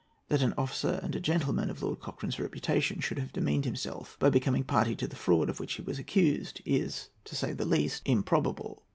That 0.29 0.41
an 0.41 0.55
officer 0.57 0.99
and 1.03 1.15
a 1.15 1.19
gentleman 1.19 1.69
of 1.69 1.83
Lord 1.83 1.99
Cochrane's 1.99 2.39
reputation 2.39 3.01
should 3.01 3.19
have 3.19 3.31
demeaned 3.31 3.65
himself 3.65 4.17
by 4.19 4.31
becoming 4.31 4.63
a 4.63 4.65
party 4.65 4.95
to 4.95 5.07
the 5.07 5.15
fraud 5.15 5.47
of 5.47 5.59
which 5.59 5.73
he 5.75 5.83
was 5.83 5.99
accused, 5.99 6.59
is, 6.65 7.09
to 7.25 7.35
say 7.35 7.53
the 7.53 7.65
least, 7.65 8.01
improbable. 8.07 8.81